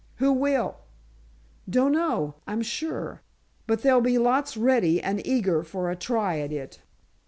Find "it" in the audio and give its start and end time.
6.51-6.79